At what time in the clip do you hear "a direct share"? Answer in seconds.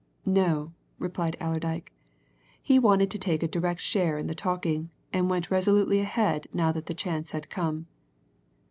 3.43-4.17